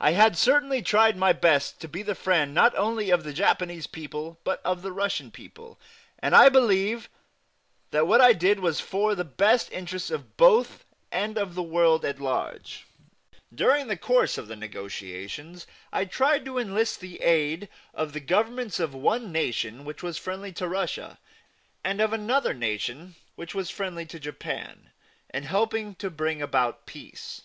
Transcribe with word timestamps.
I 0.00 0.14
had 0.14 0.36
certainly 0.36 0.82
tried 0.82 1.16
my 1.16 1.32
best 1.32 1.80
to 1.82 1.86
be 1.88 2.02
the 2.02 2.16
friend 2.16 2.52
not 2.52 2.74
only 2.76 3.10
of 3.10 3.22
the 3.22 3.32
Japanese 3.32 3.86
people 3.86 4.36
but 4.42 4.60
of 4.64 4.82
the 4.82 4.90
Russian 4.90 5.30
people, 5.30 5.78
and 6.18 6.34
I 6.34 6.48
believe 6.48 7.08
that 7.92 8.08
what 8.08 8.20
I 8.20 8.32
did 8.32 8.58
was 8.58 8.80
for 8.80 9.14
the 9.14 9.22
best 9.22 9.70
interests 9.70 10.10
of 10.10 10.36
both 10.36 10.84
and 11.12 11.38
of 11.38 11.54
the 11.54 11.62
world 11.62 12.04
at 12.04 12.18
large. 12.18 12.84
During 13.54 13.86
the 13.86 13.96
course 13.96 14.38
of 14.38 14.48
the 14.48 14.56
negotiations 14.56 15.68
I 15.92 16.04
tried 16.04 16.44
to 16.46 16.58
enlist 16.58 16.98
the 16.98 17.20
aid 17.22 17.68
of 17.94 18.14
the 18.14 18.18
Governments 18.18 18.80
of 18.80 18.92
one 18.92 19.30
nation 19.30 19.84
which 19.84 20.02
was 20.02 20.18
friendly 20.18 20.50
to 20.54 20.66
Russia, 20.66 21.20
and 21.84 22.00
of 22.00 22.12
another 22.12 22.54
nation 22.54 23.14
which 23.36 23.54
was 23.54 23.70
friendly 23.70 24.04
to 24.06 24.18
Japan, 24.18 24.90
in 25.32 25.44
helping 25.44 25.92
bring 25.92 26.42
about 26.42 26.86
peace. 26.86 27.42